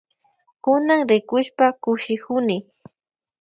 [0.63, 2.57] Kunan rikushpa kushikuni.